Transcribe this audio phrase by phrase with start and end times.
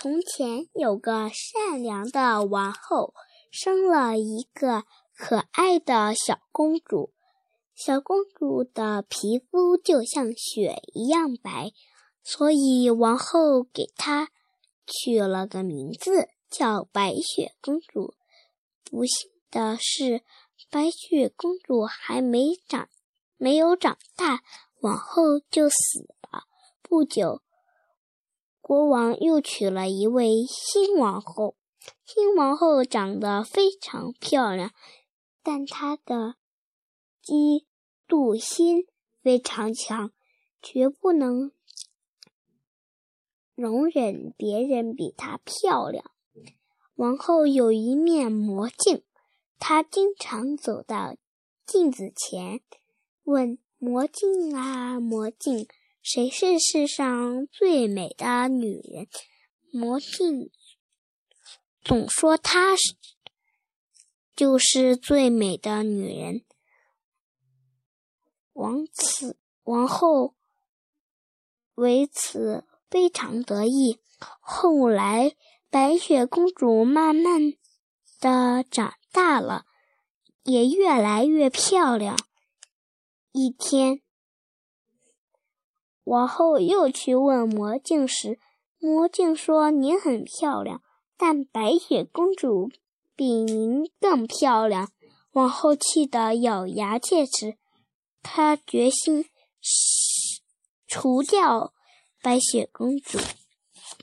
[0.00, 3.14] 从前有个善良的王后，
[3.50, 7.12] 生了一个可爱的小公主。
[7.74, 11.72] 小公主的皮肤就像雪一样白，
[12.22, 14.28] 所以王后给她
[14.86, 18.14] 取了个名字，叫白雪公主。
[18.84, 20.22] 不幸的是，
[20.70, 22.88] 白雪公主还没长，
[23.36, 24.44] 没有长大，
[24.78, 26.44] 王后就死了。
[26.82, 27.42] 不久。
[28.68, 31.56] 国王又娶了一位新王后，
[32.04, 34.72] 新王后长得非常漂亮，
[35.42, 36.34] 但她的
[37.24, 37.64] 嫉
[38.06, 38.86] 妒心
[39.22, 40.12] 非常强，
[40.60, 41.50] 绝不能
[43.54, 46.04] 容忍别人比她漂亮。
[46.96, 49.02] 王后有一面魔镜，
[49.58, 51.16] 她经常走到
[51.64, 52.60] 镜子前，
[53.22, 55.66] 问魔镜啊，魔镜。
[56.02, 59.08] 谁是世上最美的女人？
[59.70, 60.50] 魔镜
[61.82, 62.96] 总说她是
[64.34, 66.44] 就是最美的女人。
[68.54, 70.34] 王子王后
[71.74, 74.00] 为此非常得意。
[74.40, 75.36] 后来，
[75.68, 77.52] 白雪公主慢慢
[78.18, 79.66] 的长大了，
[80.42, 82.16] 也越来越漂亮。
[83.32, 84.00] 一天。
[86.08, 88.38] 王后又去问魔镜时，
[88.78, 90.82] 魔镜说：“您很漂亮，
[91.18, 92.70] 但白雪公主
[93.14, 94.90] 比您更漂亮。”
[95.32, 97.58] 王后气得咬牙切齿，
[98.22, 99.26] 她决心
[100.86, 101.74] 除掉
[102.22, 103.18] 白雪公主。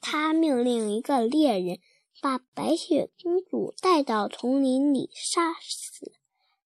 [0.00, 1.78] 她命令一个猎人
[2.20, 6.10] 把白雪公主带到丛林里杀死。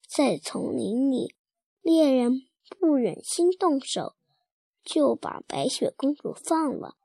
[0.09, 1.35] 在丛林里，
[1.83, 2.41] 猎人
[2.81, 4.15] 不忍心动手。
[4.87, 6.97] 就把白雪公主放了，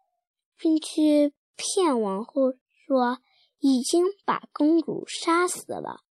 [0.55, 2.53] 并去骗王后
[2.85, 3.17] 说
[3.57, 6.03] 已经把公主杀死了。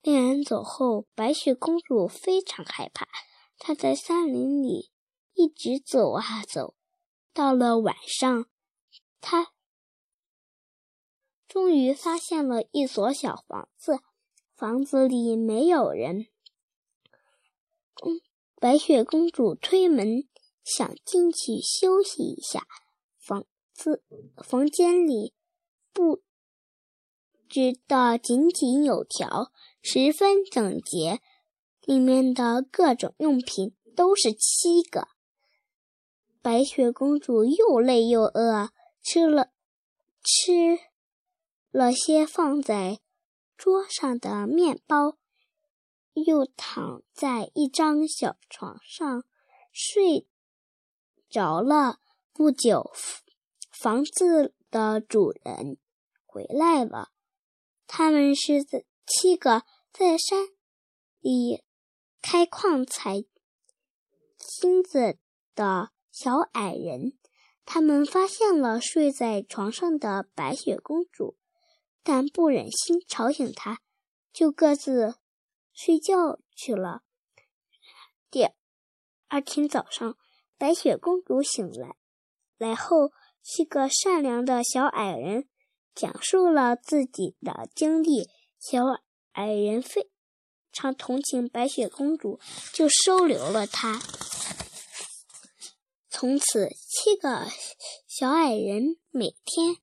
[0.00, 3.06] 猎人走后，白雪公主非常害怕，
[3.58, 4.90] 她在森林里
[5.34, 6.74] 一直走啊走。
[7.34, 8.46] 到了晚上，
[9.20, 9.52] 她
[11.46, 14.00] 终于发现了一所小房子，
[14.56, 16.26] 房子里没有人。
[17.94, 18.20] 公
[18.56, 20.26] 白雪公主推门。
[20.64, 22.66] 想进去休息一下，
[23.18, 24.02] 房子
[24.36, 25.34] 房间里
[25.92, 26.22] 布
[27.48, 29.52] 置的井井有条，
[29.82, 31.20] 十分整洁，
[31.82, 35.08] 里面的各种用品都是七个。
[36.40, 38.70] 白雪公主又累又饿，
[39.02, 39.50] 吃了
[40.22, 40.78] 吃
[41.70, 43.00] 了些放在
[43.56, 45.18] 桌上的面包，
[46.14, 49.24] 又躺在一张小床上
[49.72, 50.26] 睡。
[51.32, 51.98] 着了
[52.34, 52.92] 不久，
[53.70, 55.78] 房子的主人
[56.26, 57.08] 回来了。
[57.86, 58.62] 他们是
[59.06, 60.48] 七个在山
[61.20, 61.64] 里
[62.20, 63.24] 开矿采
[64.36, 65.16] 金子
[65.54, 67.16] 的小矮人。
[67.64, 71.38] 他们发现了睡在床上的白雪公主，
[72.02, 73.80] 但不忍心吵醒她，
[74.34, 75.14] 就各自
[75.72, 77.04] 睡觉去了。
[78.30, 78.46] 第
[79.28, 80.18] 二天早上。
[80.62, 81.96] 白雪公主醒来，
[82.56, 83.10] 来后，
[83.42, 85.48] 七个善良的小矮人
[85.92, 88.30] 讲述了自己的经历。
[88.60, 88.84] 小
[89.32, 90.08] 矮人非
[90.72, 92.38] 常同情白雪公主，
[92.72, 94.00] 就收留了她。
[96.08, 97.48] 从此，七个
[98.06, 99.78] 小矮人每天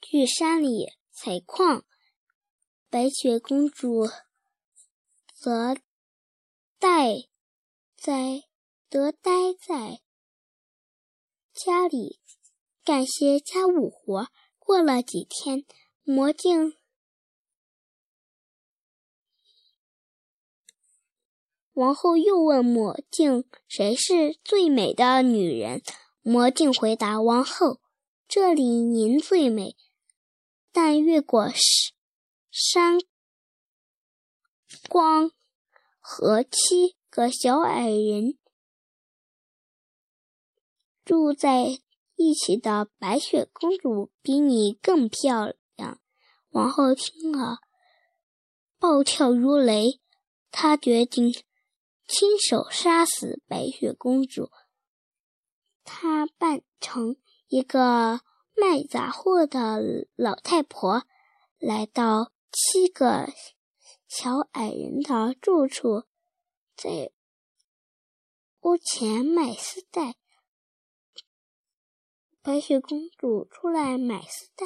[0.00, 1.84] 去山里采矿，
[2.88, 4.08] 白雪公主
[5.36, 5.76] 则
[6.80, 7.28] 待
[7.96, 8.49] 在。
[8.90, 10.00] 得待在
[11.54, 12.18] 家里
[12.84, 14.28] 干些家务活。
[14.58, 15.64] 过了几天，
[16.02, 16.76] 魔镜
[21.72, 25.82] 王后又问魔镜：“谁是最美的女人？”
[26.22, 27.80] 魔镜回答：“王后，
[28.26, 29.76] 这里您最美。
[30.72, 31.48] 但越过
[32.50, 32.98] 山
[34.88, 35.30] 光
[36.00, 38.36] 和七个小矮人。”
[41.10, 41.80] 住在
[42.14, 46.00] 一起的白雪公主比你更漂亮。
[46.50, 47.58] 王后听了，
[48.78, 50.00] 暴跳如雷。
[50.52, 51.32] 她决定
[52.06, 54.50] 亲手杀死白雪公主。
[55.82, 57.16] 她扮成
[57.48, 58.20] 一个
[58.54, 61.02] 卖杂货的老太婆，
[61.58, 63.28] 来到七个
[64.06, 66.04] 小矮人的住处，
[66.76, 67.10] 在
[68.60, 70.19] 屋前卖丝带。
[72.42, 74.64] 白雪公主出来买丝带，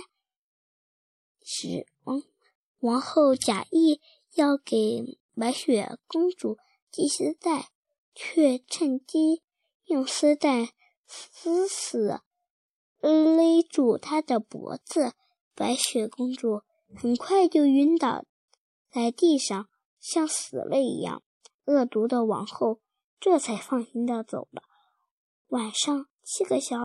[1.43, 2.23] 时，王
[2.79, 4.01] 王后假意
[4.35, 6.57] 要给白雪公主
[6.93, 7.71] 系丝带，
[8.15, 9.43] 却趁机
[9.87, 10.73] 用丝带
[11.09, 12.21] 死死
[13.01, 15.15] 勒住她的脖子。
[15.57, 16.63] 白雪公主
[16.95, 18.25] 很快就晕倒
[18.89, 19.69] 在地上，
[19.99, 21.25] 像死了一样。
[21.65, 22.81] 恶毒的王后
[23.19, 24.63] 这才放心的走了。
[25.49, 26.73] 晚上，七个小。